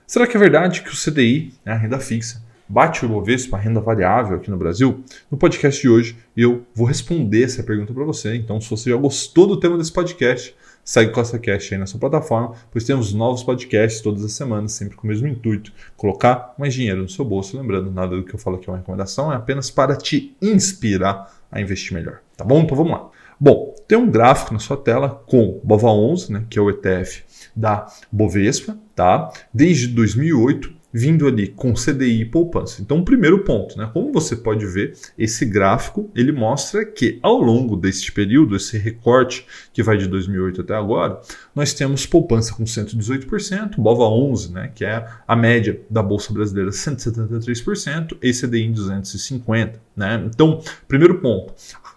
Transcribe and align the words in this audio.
Será 0.06 0.28
que 0.28 0.36
é 0.36 0.40
verdade 0.40 0.82
que 0.82 0.90
o 0.90 0.96
CDI, 0.96 1.54
né, 1.64 1.72
a 1.72 1.76
renda 1.76 1.98
fixa, 1.98 2.40
bate 2.68 3.04
o 3.04 3.06
Ibovespa, 3.06 3.56
a 3.56 3.60
renda 3.60 3.80
variável 3.80 4.36
aqui 4.36 4.48
no 4.48 4.56
Brasil? 4.56 5.02
No 5.28 5.36
podcast 5.36 5.82
de 5.82 5.88
hoje 5.88 6.16
eu 6.36 6.64
vou 6.72 6.86
responder 6.86 7.42
essa 7.42 7.64
pergunta 7.64 7.92
para 7.92 8.04
você. 8.04 8.36
Então, 8.36 8.60
se 8.60 8.70
você 8.70 8.90
já 8.90 8.96
gostou 8.96 9.48
do 9.48 9.58
tema 9.58 9.76
desse 9.76 9.92
podcast, 9.92 10.54
Segue 10.86 11.10
o 11.10 11.14
CostaCast 11.14 11.74
aí 11.74 11.80
na 11.80 11.86
sua 11.86 11.98
plataforma, 11.98 12.52
pois 12.70 12.84
temos 12.84 13.12
novos 13.12 13.42
podcasts 13.42 14.00
todas 14.00 14.24
as 14.24 14.30
semanas, 14.34 14.70
sempre 14.70 14.96
com 14.96 15.04
o 15.04 15.10
mesmo 15.10 15.26
intuito: 15.26 15.72
colocar 15.96 16.54
mais 16.56 16.72
dinheiro 16.72 17.02
no 17.02 17.08
seu 17.08 17.24
bolso. 17.24 17.58
Lembrando, 17.58 17.90
nada 17.90 18.14
do 18.14 18.22
que 18.22 18.32
eu 18.32 18.38
falo 18.38 18.54
aqui 18.54 18.68
é 18.68 18.72
uma 18.72 18.78
recomendação, 18.78 19.32
é 19.32 19.34
apenas 19.34 19.68
para 19.68 19.96
te 19.96 20.36
inspirar 20.40 21.34
a 21.50 21.60
investir 21.60 21.92
melhor. 21.92 22.20
Tá 22.36 22.44
bom? 22.44 22.60
Então 22.60 22.76
vamos 22.76 22.92
lá. 22.92 23.10
Bom, 23.38 23.74
tem 23.88 23.98
um 23.98 24.08
gráfico 24.08 24.54
na 24.54 24.60
sua 24.60 24.76
tela 24.76 25.08
com 25.26 25.60
BOVA11, 25.66 26.30
né, 26.30 26.46
que 26.48 26.56
é 26.56 26.62
o 26.62 26.70
ETF 26.70 27.24
da 27.54 27.86
Bovespa, 28.10 28.78
tá? 28.94 29.32
Desde 29.52 29.88
2008 29.88 30.72
vindo 30.96 31.26
ali 31.26 31.48
com 31.48 31.74
CDI 31.74 32.22
e 32.22 32.24
poupança. 32.24 32.80
Então, 32.80 33.00
o 33.00 33.04
primeiro 33.04 33.44
ponto, 33.44 33.76
né? 33.76 33.90
Como 33.92 34.10
você 34.10 34.34
pode 34.34 34.64
ver, 34.64 34.94
esse 35.18 35.44
gráfico 35.44 36.10
ele 36.14 36.32
mostra 36.32 36.86
que 36.86 37.18
ao 37.22 37.36
longo 37.38 37.76
deste 37.76 38.10
período, 38.10 38.56
esse 38.56 38.78
recorte 38.78 39.46
que 39.74 39.82
vai 39.82 39.98
de 39.98 40.06
2008 40.06 40.62
até 40.62 40.74
agora, 40.74 41.20
nós 41.54 41.74
temos 41.74 42.06
poupança 42.06 42.54
com 42.54 42.64
118%, 42.64 43.76
BOVA 43.76 44.04
11, 44.04 44.52
né, 44.52 44.72
que 44.74 44.86
é 44.86 45.06
a 45.28 45.36
média 45.36 45.78
da 45.90 46.02
bolsa 46.02 46.32
brasileira 46.32 46.70
173% 46.70 48.16
e 48.22 48.32
CDI 48.32 48.62
em 48.62 48.72
250, 48.72 49.78
né? 49.94 50.24
Então, 50.26 50.62
primeiro 50.88 51.20
ponto, 51.20 51.52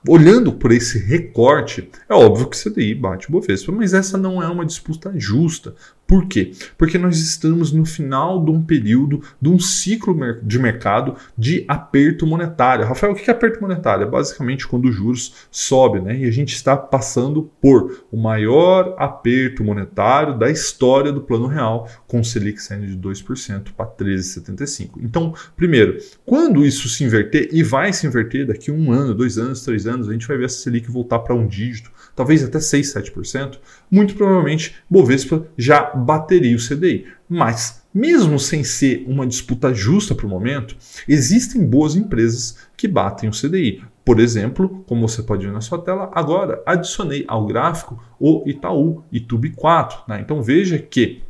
olhando 0.07 0.51
por 0.51 0.71
esse 0.71 0.99
recorte, 0.99 1.89
é 2.09 2.13
óbvio 2.13 2.47
que 2.47 2.61
CDI 2.61 2.95
bate 2.95 3.29
o 3.29 3.31
Bovespa, 3.31 3.71
mas 3.71 3.93
essa 3.93 4.17
não 4.17 4.43
é 4.43 4.47
uma 4.47 4.65
disputa 4.65 5.13
justa. 5.15 5.73
Por 6.09 6.25
quê? 6.25 6.53
Porque 6.75 6.97
nós 6.97 7.19
estamos 7.19 7.71
no 7.71 7.85
final 7.85 8.43
de 8.43 8.49
um 8.49 8.63
período, 8.63 9.21
de 9.39 9.47
um 9.47 9.59
ciclo 9.59 10.17
de 10.41 10.57
mercado 10.57 11.15
de 11.37 11.63
aperto 11.67 12.25
monetário. 12.25 12.83
Rafael, 12.83 13.13
o 13.13 13.15
que 13.15 13.29
é 13.29 13.31
aperto 13.33 13.61
monetário? 13.61 14.07
É 14.07 14.09
basicamente 14.09 14.67
quando 14.67 14.85
os 14.85 14.95
juros 14.95 15.47
sobem, 15.51 16.01
né? 16.01 16.17
E 16.17 16.25
a 16.25 16.31
gente 16.31 16.55
está 16.55 16.75
passando 16.75 17.51
por 17.61 18.05
o 18.11 18.17
maior 18.17 18.95
aperto 18.97 19.63
monetário 19.63 20.35
da 20.35 20.49
história 20.49 21.11
do 21.11 21.21
Plano 21.21 21.45
Real, 21.45 21.87
com 22.07 22.21
o 22.21 22.25
Selic 22.25 22.59
saindo 22.59 22.87
de 22.87 22.97
2% 22.97 23.67
para 23.77 23.85
13,75%. 23.85 24.93
Então, 25.03 25.35
primeiro, 25.55 25.99
quando 26.25 26.65
isso 26.65 26.89
se 26.89 27.03
inverter, 27.03 27.49
e 27.51 27.61
vai 27.61 27.93
se 27.93 28.07
inverter 28.07 28.47
daqui 28.47 28.71
um 28.71 28.91
ano, 28.91 29.13
dois 29.13 29.37
anos, 29.37 29.61
três 29.61 29.85
anos, 29.85 30.09
a 30.09 30.11
gente 30.11 30.27
vai 30.27 30.37
ver 30.39 30.45
a 30.45 30.49
Selic 30.49 30.89
voltar 30.89 31.19
para 31.19 31.35
um 31.35 31.45
dígito, 31.45 31.91
talvez 32.15 32.43
até 32.43 32.59
6, 32.59 32.95
7%, 32.95 33.59
muito 33.91 34.15
provavelmente 34.15 34.75
Bovespa 34.89 35.45
já 35.55 35.98
bateria 35.99 36.55
o 36.55 36.59
CDI. 36.59 37.05
Mas, 37.27 37.83
mesmo 37.93 38.39
sem 38.39 38.63
ser 38.63 39.05
uma 39.07 39.27
disputa 39.27 39.73
justa 39.73 40.15
para 40.15 40.25
o 40.25 40.29
momento, 40.29 40.75
existem 41.07 41.65
boas 41.65 41.95
empresas 41.95 42.57
que 42.75 42.87
batem 42.87 43.29
o 43.29 43.33
CDI. 43.33 43.83
Por 44.03 44.19
exemplo, 44.19 44.83
como 44.87 45.07
você 45.07 45.21
pode 45.21 45.45
ver 45.45 45.53
na 45.53 45.61
sua 45.61 45.77
tela, 45.77 46.09
agora 46.13 46.63
adicionei 46.65 47.25
ao 47.27 47.45
gráfico 47.45 48.03
o 48.19 48.43
Itaú 48.47 49.03
Itube 49.11 49.51
4. 49.51 49.99
Né? 50.07 50.21
Então 50.21 50.41
veja 50.41 50.79
que 50.79 51.21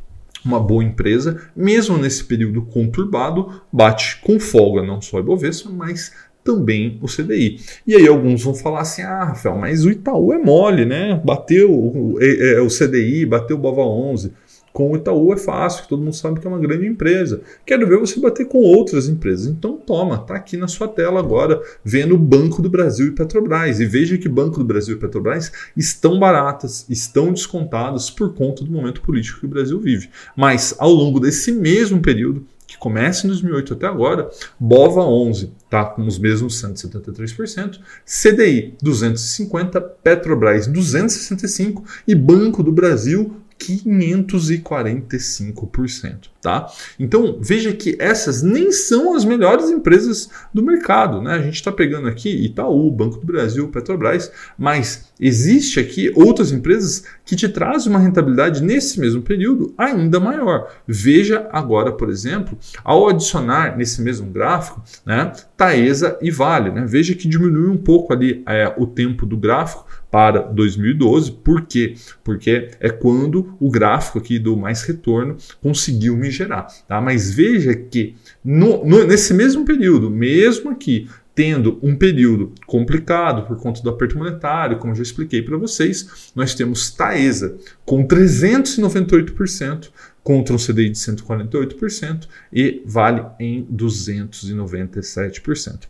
uma 0.42 0.58
boa 0.58 0.82
empresa, 0.82 1.42
mesmo 1.54 1.98
nesse 1.98 2.24
período 2.24 2.62
conturbado, 2.62 3.60
bate 3.70 4.20
com 4.22 4.40
folga 4.40 4.82
não 4.82 5.02
só 5.02 5.18
a 5.18 5.20
Ibovespa, 5.20 5.70
mas 5.70 6.12
também 6.42 6.98
o 7.02 7.06
CDI. 7.06 7.60
E 7.86 7.94
aí 7.94 8.08
alguns 8.08 8.42
vão 8.42 8.54
falar 8.54 8.80
assim, 8.80 9.02
ah, 9.02 9.24
Rafael, 9.24 9.56
mas 9.56 9.84
o 9.84 9.90
Itaú 9.90 10.32
é 10.32 10.38
mole, 10.38 10.84
né? 10.84 11.20
Bateu 11.24 11.70
o, 11.70 12.16
é, 12.20 12.54
é, 12.54 12.60
o 12.60 12.68
CDI, 12.68 13.26
bateu 13.26 13.56
o 13.56 13.60
Bova 13.60 13.82
11. 13.82 14.32
Com 14.72 14.92
o 14.92 14.96
Itaú 14.96 15.32
é 15.32 15.36
fácil, 15.36 15.88
todo 15.88 16.02
mundo 16.02 16.14
sabe 16.14 16.38
que 16.38 16.46
é 16.46 16.50
uma 16.50 16.58
grande 16.58 16.86
empresa. 16.86 17.42
Quero 17.66 17.86
ver 17.88 17.98
você 17.98 18.20
bater 18.20 18.46
com 18.46 18.58
outras 18.58 19.08
empresas. 19.08 19.46
Então 19.46 19.76
toma, 19.76 20.18
tá 20.18 20.36
aqui 20.36 20.56
na 20.56 20.68
sua 20.68 20.86
tela 20.86 21.18
agora, 21.18 21.60
vendo 21.84 22.14
o 22.14 22.18
Banco 22.18 22.62
do 22.62 22.70
Brasil 22.70 23.08
e 23.08 23.12
Petrobras. 23.12 23.80
E 23.80 23.86
veja 23.86 24.16
que 24.16 24.28
Banco 24.28 24.58
do 24.58 24.64
Brasil 24.64 24.96
e 24.96 24.98
Petrobras 24.98 25.50
estão 25.76 26.18
baratas, 26.18 26.86
estão 26.88 27.32
descontadas 27.32 28.10
por 28.10 28.34
conta 28.34 28.64
do 28.64 28.70
momento 28.70 29.00
político 29.00 29.40
que 29.40 29.46
o 29.46 29.50
Brasil 29.50 29.80
vive. 29.80 30.08
Mas 30.36 30.74
ao 30.78 30.90
longo 30.90 31.18
desse 31.18 31.50
mesmo 31.50 32.00
período, 32.00 32.46
que 32.70 32.78
começa 32.78 33.26
em 33.26 33.30
2008 33.30 33.72
até 33.72 33.86
agora, 33.88 34.30
BOVA 34.58 35.02
11 35.02 35.52
está 35.64 35.84
com 35.84 36.06
os 36.06 36.20
mesmos 36.20 36.62
173%, 36.62 37.80
CDI 38.06 38.76
250%, 38.82 39.90
Petrobras 40.04 40.68
265% 40.68 41.82
e 42.06 42.14
Banco 42.14 42.62
do 42.62 42.70
Brasil 42.70 43.34
545%, 43.60 46.30
tá? 46.40 46.66
Então, 46.98 47.36
veja 47.40 47.72
que 47.72 47.96
essas 47.98 48.42
nem 48.42 48.72
são 48.72 49.14
as 49.14 49.22
melhores 49.24 49.68
empresas 49.68 50.30
do 50.52 50.60
mercado, 50.62 51.20
né? 51.20 51.34
A 51.34 51.42
gente 51.42 51.56
está 51.56 51.70
pegando 51.70 52.08
aqui 52.08 52.30
Itaú, 52.46 52.90
Banco 52.90 53.18
do 53.18 53.26
Brasil, 53.26 53.68
Petrobras, 53.68 54.32
mas 54.58 55.10
existe 55.20 55.78
aqui 55.78 56.10
outras 56.14 56.50
empresas 56.50 57.04
que 57.24 57.36
te 57.36 57.48
trazem 57.48 57.90
uma 57.90 57.98
rentabilidade 57.98 58.62
nesse 58.62 58.98
mesmo 58.98 59.20
período 59.20 59.74
ainda 59.76 60.18
maior. 60.18 60.72
Veja 60.86 61.46
agora, 61.52 61.92
por 61.92 62.08
exemplo, 62.08 62.56
ao 62.82 63.06
adicionar 63.08 63.76
nesse 63.76 64.00
mesmo 64.00 64.30
gráfico, 64.30 64.82
né, 65.04 65.30
Taesa 65.56 66.16
e 66.22 66.30
Vale, 66.30 66.70
né? 66.70 66.86
Veja 66.86 67.14
que 67.14 67.28
diminui 67.28 67.68
um 67.68 67.76
pouco 67.76 68.14
ali 68.14 68.42
é, 68.46 68.72
o 68.78 68.86
tempo 68.86 69.26
do 69.26 69.36
gráfico 69.36 69.84
para 70.10 70.40
2012. 70.40 71.32
Por 71.32 71.66
quê? 71.66 71.94
Porque 72.24 72.70
é 72.80 72.90
quando 72.90 73.54
o 73.60 73.70
gráfico 73.70 74.18
aqui 74.18 74.38
do 74.38 74.56
mais 74.56 74.82
retorno 74.82 75.36
conseguiu 75.62 76.16
me 76.16 76.30
gerar. 76.30 76.66
Tá? 76.88 77.00
Mas 77.00 77.32
veja 77.32 77.74
que 77.74 78.14
no, 78.44 78.84
no, 78.84 79.04
nesse 79.04 79.32
mesmo 79.32 79.64
período, 79.64 80.10
mesmo 80.10 80.70
aqui 80.70 81.08
tendo 81.34 81.78
um 81.82 81.96
período 81.96 82.52
complicado 82.66 83.46
por 83.46 83.56
conta 83.56 83.82
do 83.82 83.88
aperto 83.88 84.18
monetário, 84.18 84.76
como 84.78 84.94
já 84.94 85.02
expliquei 85.02 85.40
para 85.40 85.56
vocês, 85.56 86.30
nós 86.34 86.54
temos 86.54 86.90
Taesa 86.90 87.56
com 87.84 88.06
398% 88.06 89.88
contra 90.22 90.54
um 90.54 90.58
CDI 90.58 90.90
de 90.90 90.98
148% 90.98 92.28
e 92.52 92.82
Vale 92.84 93.24
em 93.38 93.66
297%. 93.72 95.88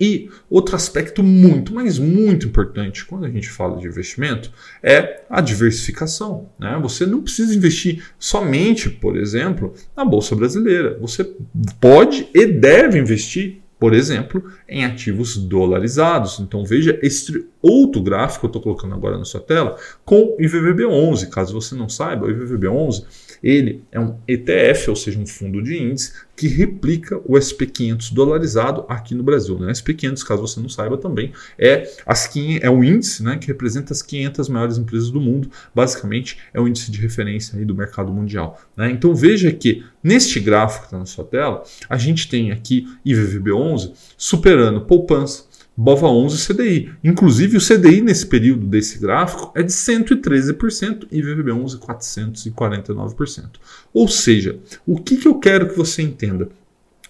E 0.00 0.30
outro 0.48 0.74
aspecto 0.74 1.22
muito, 1.22 1.74
mas 1.74 1.98
muito 1.98 2.46
importante 2.46 3.04
quando 3.04 3.26
a 3.26 3.30
gente 3.30 3.50
fala 3.50 3.78
de 3.78 3.86
investimento 3.86 4.50
é 4.82 5.22
a 5.28 5.40
diversificação. 5.42 6.48
Né? 6.58 6.78
Você 6.82 7.04
não 7.04 7.20
precisa 7.20 7.54
investir 7.54 8.02
somente, 8.18 8.88
por 8.88 9.16
exemplo, 9.16 9.74
na 9.94 10.04
Bolsa 10.04 10.34
Brasileira. 10.34 10.96
Você 11.00 11.30
pode 11.78 12.28
e 12.34 12.46
deve 12.46 12.98
investir 12.98 13.60
por 13.80 13.94
exemplo, 13.94 14.44
em 14.68 14.84
ativos 14.84 15.38
dolarizados. 15.38 16.38
Então 16.38 16.66
veja 16.66 17.00
outro 17.62 18.02
gráfico 18.02 18.40
que 18.40 18.46
eu 18.46 18.48
estou 18.48 18.62
colocando 18.62 18.94
agora 18.94 19.18
na 19.18 19.24
sua 19.24 19.40
tela 19.40 19.76
com 20.04 20.34
o 20.34 20.36
IVVB11. 20.38 21.28
Caso 21.28 21.52
você 21.52 21.74
não 21.74 21.88
saiba, 21.88 22.26
o 22.26 22.30
IVVB11 22.30 23.04
ele 23.42 23.82
é 23.90 23.98
um 23.98 24.18
ETF, 24.28 24.90
ou 24.90 24.96
seja, 24.96 25.18
um 25.18 25.26
fundo 25.26 25.62
de 25.62 25.76
índice 25.76 26.12
que 26.36 26.48
replica 26.48 27.18
o 27.18 27.34
SP500 27.34 28.12
dolarizado 28.12 28.84
aqui 28.88 29.14
no 29.14 29.22
Brasil. 29.22 29.58
Né? 29.58 29.72
SP500, 29.72 30.24
caso 30.24 30.42
você 30.42 30.60
não 30.60 30.68
saiba 30.68 30.96
também, 30.96 31.32
é, 31.58 31.90
as, 32.06 32.30
é 32.34 32.68
índice 32.68 33.22
né, 33.22 33.36
que 33.36 33.46
representa 33.46 33.92
as 33.92 34.02
500 34.02 34.48
maiores 34.48 34.78
empresas 34.78 35.10
do 35.10 35.20
mundo. 35.20 35.50
Basicamente, 35.74 36.38
é 36.52 36.60
o 36.60 36.66
índice 36.66 36.90
de 36.90 36.98
referência 37.00 37.58
aí 37.58 37.64
do 37.64 37.74
mercado 37.74 38.12
mundial. 38.12 38.58
Né? 38.76 38.90
Então 38.90 39.14
veja 39.14 39.52
que 39.52 39.84
neste 40.02 40.40
gráfico 40.40 40.80
que 40.80 40.86
está 40.86 40.98
na 40.98 41.06
sua 41.06 41.24
tela, 41.24 41.62
a 41.88 41.96
gente 41.96 42.28
tem 42.28 42.52
aqui 42.52 42.86
IVVB11 43.04 43.92
superando 44.16 44.80
poupança, 44.82 45.44
BOVA 45.80 46.08
11 46.08 46.46
CDI. 46.46 46.92
Inclusive, 47.02 47.56
o 47.56 47.60
CDI 47.60 48.02
nesse 48.02 48.26
período 48.26 48.66
desse 48.66 48.98
gráfico 48.98 49.50
é 49.56 49.62
de 49.62 49.72
113% 49.72 51.06
e 51.10 51.22
VVB 51.22 51.52
11 51.52 51.78
449%. 51.78 53.52
Ou 53.90 54.06
seja, 54.06 54.58
o 54.86 55.00
que, 55.00 55.16
que 55.16 55.26
eu 55.26 55.38
quero 55.38 55.70
que 55.70 55.78
você 55.78 56.02
entenda? 56.02 56.50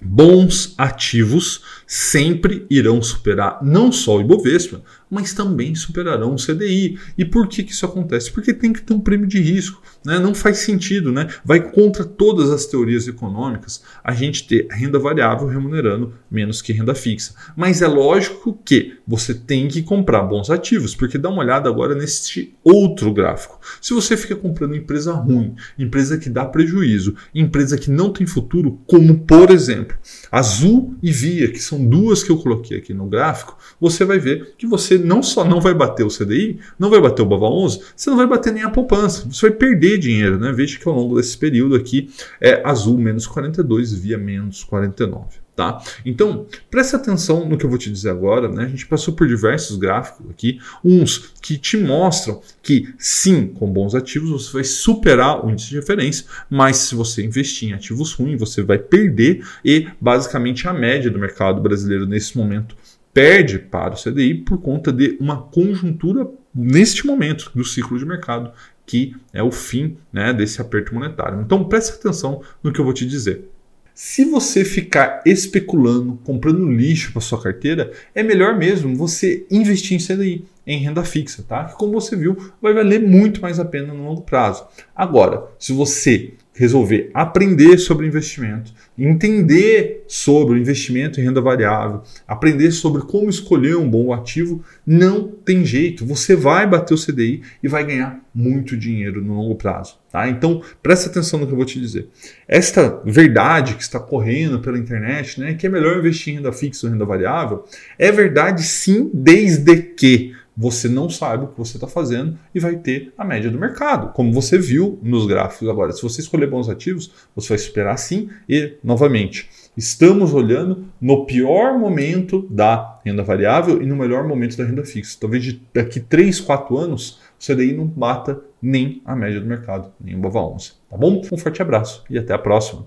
Bons 0.01 0.73
ativos 0.79 1.65
sempre 1.85 2.65
irão 2.71 3.03
superar 3.03 3.59
não 3.61 3.91
só 3.91 4.19
o 4.19 4.21
Ibovespa, 4.21 4.81
mas 5.11 5.35
também 5.35 5.75
superarão 5.75 6.35
o 6.35 6.37
CDI. 6.37 6.99
E 7.19 7.25
por 7.25 7.49
que, 7.49 7.63
que 7.65 7.73
isso 7.73 7.85
acontece? 7.85 8.31
Porque 8.31 8.55
tem 8.55 8.73
que 8.73 8.83
ter 8.83 8.95
um 8.95 9.01
prêmio 9.01 9.27
de 9.27 9.41
risco. 9.41 9.83
Né? 10.05 10.19
Não 10.19 10.35
faz 10.35 10.59
sentido, 10.59 11.11
né? 11.11 11.29
vai 11.45 11.61
contra 11.71 12.05
todas 12.05 12.51
as 12.51 12.67
teorias 12.67 13.09
econômicas 13.09 13.83
a 14.05 14.13
gente 14.13 14.47
ter 14.47 14.67
renda 14.71 14.99
variável 14.99 15.49
remunerando 15.49 16.15
menos 16.31 16.63
que 16.63 16.73
renda 16.73 16.95
fixa. 16.95 17.35
Mas 17.57 17.83
é 17.83 17.89
lógico 17.89 18.59
que 18.65 18.95
você 19.07 19.35
tem 19.35 19.69
que 19.69 19.83
comprar 19.83 20.23
bons 20.23 20.51
ativos, 20.51 20.95
porque 20.95 21.19
dá 21.19 21.29
uma 21.29 21.43
olhada 21.43 21.69
agora 21.69 21.95
neste 21.95 22.55
outro 22.63 23.13
gráfico. 23.13 23.61
Se 23.81 23.93
você 23.93 24.17
fica 24.17 24.37
comprando 24.37 24.77
empresa 24.77 25.13
ruim, 25.13 25.55
empresa 25.79 26.17
que 26.19 26.31
dá 26.31 26.45
prejuízo, 26.45 27.17
empresa 27.35 27.77
que 27.77 27.91
não 27.91 28.13
tem 28.13 28.27
futuro, 28.27 28.81
como 28.87 29.19
por 29.21 29.51
exemplo 29.51 29.97
Azul 30.31 30.95
e 31.03 31.11
Via, 31.11 31.51
que 31.51 31.59
são 31.59 31.85
duas 31.85 32.23
que 32.23 32.31
eu 32.31 32.39
coloquei 32.39 32.79
aqui 32.79 32.95
no 32.95 33.07
gráfico, 33.07 33.59
você 33.81 34.05
vai 34.05 34.19
ver 34.19 34.55
que 34.57 34.67
você 34.67 35.00
não 35.01 35.23
só 35.23 35.45
não 35.45 35.61
vai 35.61 35.75
bater 35.75 36.05
o 36.05 36.09
CDI, 36.09 36.59
não 36.79 36.91
vai 36.91 37.01
bater 37.01 37.23
o 37.23 37.27
BAVA 37.27 37.47
11, 37.47 37.81
você 37.97 38.11
não 38.11 38.17
vai 38.17 38.27
bater 38.27 38.53
nem 38.53 38.63
a 38.63 38.71
poupança, 38.71 39.27
você 39.31 39.49
vai 39.49 39.57
perder 39.57 39.99
dinheiro, 39.99 40.39
né? 40.39 40.53
Veja 40.53 40.79
que 40.79 40.89
ao 40.89 40.95
longo 40.95 41.17
desse 41.17 41.37
período 41.37 41.75
aqui 41.75 42.11
é 42.41 42.63
Azul 42.65 42.99
menos 42.99 43.27
42, 43.27 43.93
Via 43.93 44.19
menos 44.19 44.65
49. 44.65 45.41
Tá? 45.61 45.79
Então, 46.07 46.47
preste 46.71 46.97
atenção 46.97 47.47
no 47.47 47.59
que 47.59 47.67
eu 47.67 47.69
vou 47.69 47.79
te 47.79 47.91
dizer 47.91 48.09
agora. 48.09 48.49
Né? 48.49 48.65
A 48.65 48.69
gente 48.69 48.87
passou 48.87 49.13
por 49.13 49.29
diversos 49.29 49.77
gráficos 49.77 50.31
aqui, 50.31 50.59
uns 50.83 51.35
que 51.43 51.59
te 51.59 51.77
mostram 51.77 52.41
que 52.63 52.95
sim, 52.99 53.49
com 53.49 53.71
bons 53.71 53.95
ativos 53.95 54.31
você 54.31 54.53
vai 54.55 54.65
superar 54.65 55.45
o 55.45 55.51
índice 55.51 55.69
de 55.69 55.77
referência, 55.77 56.25
mas 56.49 56.79
se 56.79 56.95
você 56.95 57.23
investir 57.23 57.69
em 57.69 57.73
ativos 57.75 58.15
ruins, 58.15 58.41
você 58.41 58.63
vai 58.63 58.79
perder 58.79 59.47
e 59.63 59.87
basicamente 60.01 60.67
a 60.67 60.73
média 60.73 61.11
do 61.11 61.19
mercado 61.19 61.61
brasileiro 61.61 62.07
nesse 62.07 62.39
momento 62.39 62.75
perde 63.13 63.59
para 63.59 63.95
o 63.95 63.97
CDI 63.97 64.35
por 64.35 64.61
conta 64.61 64.93
de 64.93 65.17
uma 65.21 65.43
conjuntura 65.43 66.29
neste 66.55 67.07
momento 67.07 67.51
do 67.55 67.65
ciclo 67.65 67.99
de 67.99 68.05
mercado 68.05 68.53
que 68.87 69.15
é 69.33 69.41
o 69.41 69.53
fim 69.53 69.97
né, 70.13 70.33
desse 70.33 70.61
aperto 70.61 70.93
monetário. 70.93 71.41
Então 71.41 71.63
preste 71.63 71.93
atenção 71.93 72.43
no 72.61 72.73
que 72.73 72.81
eu 72.81 72.85
vou 72.85 72.93
te 72.93 73.07
dizer. 73.07 73.49
Se 73.95 74.25
você 74.25 74.65
ficar 74.65 75.23
especulando, 75.25 76.19
comprando 76.25 76.69
lixo 76.69 77.13
para 77.13 77.21
sua 77.21 77.41
carteira, 77.41 77.93
é 78.15 78.23
melhor 78.23 78.57
mesmo 78.57 78.97
você 78.97 79.47
investir 79.51 79.97
em 79.97 80.05
CDI, 80.05 80.45
em 80.67 80.79
renda 80.79 81.05
fixa, 81.05 81.45
tá? 81.47 81.67
Que 81.67 81.77
como 81.77 81.93
você 81.93 82.17
viu, 82.17 82.37
vai 82.61 82.73
valer 82.73 83.01
muito 83.01 83.41
mais 83.41 83.61
a 83.61 83.65
pena 83.65 83.93
no 83.93 84.07
longo 84.07 84.23
prazo. 84.23 84.67
Agora, 84.97 85.45
se 85.59 85.73
você 85.73 86.33
resolver 86.61 87.11
aprender 87.15 87.79
sobre 87.79 88.07
investimento, 88.07 88.75
entender 88.99 90.05
sobre 90.07 90.61
investimento 90.61 91.19
em 91.19 91.25
renda 91.25 91.41
variável, 91.41 92.03
aprender 92.29 92.71
sobre 92.71 93.01
como 93.01 93.31
escolher 93.31 93.77
um 93.77 93.89
bom 93.89 94.13
ativo, 94.13 94.63
não 94.87 95.27
tem 95.27 95.65
jeito. 95.65 96.05
Você 96.05 96.37
vai 96.37 96.67
bater 96.67 96.93
o 96.93 97.03
CDI 97.03 97.41
e 97.63 97.69
vai 97.69 97.83
ganhar 97.87 98.21
muito 98.35 98.77
dinheiro 98.77 99.25
no 99.25 99.37
longo 99.37 99.55
prazo. 99.55 99.99
Tá? 100.13 100.29
Então, 100.29 100.63
presta 100.83 101.09
atenção 101.09 101.41
no 101.41 101.47
que 101.47 101.53
eu 101.53 101.57
vou 101.57 101.65
te 101.65 101.81
dizer. 101.81 102.09
Esta 102.47 103.01
verdade 103.07 103.75
que 103.75 103.83
está 103.83 103.99
correndo 103.99 104.61
pela 104.61 104.79
internet, 104.79 105.41
né, 105.41 105.55
que 105.55 105.67
é 105.67 105.71
melhor 105.71 105.97
investir 105.97 106.35
em 106.35 106.37
renda 106.37 106.53
fixa 106.53 106.87
ou 106.87 106.93
renda 106.93 107.07
variável, 107.07 107.65
é 107.99 108.13
verdade 108.13 108.63
sim, 108.65 109.11
desde 109.15 109.77
que 109.77 110.35
você 110.61 110.91
não 110.91 111.09
sabe 111.09 111.45
o 111.45 111.49
que 111.49 111.57
você 111.57 111.79
está 111.79 111.87
fazendo 111.87 112.39
e 112.55 112.61
vai 112.61 112.77
ter 112.77 113.15
a 113.17 113.25
média 113.25 113.51
do 113.51 113.59
mercado, 113.59 114.13
como 114.13 114.31
você 114.31 114.59
viu 114.59 114.99
nos 115.03 115.27
gráficos 115.27 115.67
agora. 115.67 115.91
Se 115.91 116.03
você 116.03 116.21
escolher 116.21 116.51
bons 116.51 116.69
ativos, 116.69 117.11
você 117.35 117.49
vai 117.49 117.59
superar 117.59 117.99
sim 117.99 118.29
e, 118.47 118.75
novamente, 118.85 119.49
estamos 119.75 120.35
olhando 120.35 120.85
no 121.01 121.25
pior 121.25 121.79
momento 121.79 122.47
da 122.51 123.01
renda 123.03 123.23
variável 123.23 123.81
e 123.81 123.87
no 123.87 123.97
melhor 123.97 124.29
momento 124.29 124.59
da 124.59 124.67
renda 124.67 124.85
fixa. 124.85 125.17
Talvez 125.19 125.59
daqui 125.73 125.99
3, 125.99 126.39
4 126.43 126.77
anos, 126.77 127.19
o 127.41 127.43
CDI 127.43 127.73
não 127.73 127.87
bata 127.87 128.39
nem 128.61 129.01
a 129.07 129.17
média 129.17 129.41
do 129.41 129.47
mercado, 129.47 129.91
nem 129.99 130.15
o 130.15 130.19
BOVA 130.19 130.41
11. 130.41 130.73
Tá 130.91 130.97
bom? 130.99 131.23
Um 131.33 131.39
forte 131.39 131.63
abraço 131.63 132.05
e 132.11 132.19
até 132.19 132.35
a 132.35 132.39
próxima. 132.39 132.87